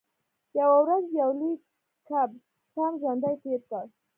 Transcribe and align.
یوه 0.59 0.77
ورځ 0.83 1.05
یو 1.19 1.29
لوی 1.39 1.53
کب 2.07 2.29
ټام 2.73 2.93
ژوندی 3.01 3.35
تیر 3.41 3.61
کړ. 3.69 3.85